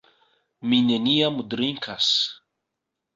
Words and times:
Mi 0.69 0.79
neniam 0.85 1.37
drinkas. 1.51 2.09